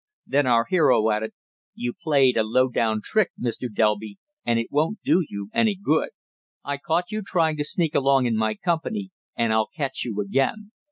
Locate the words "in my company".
8.25-9.11